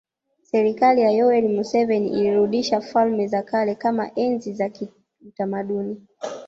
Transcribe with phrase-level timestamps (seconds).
[0.41, 6.07] Serikali ya Yoweri Museveni ilirudisha falme za kale kama enzi za kiutamaduni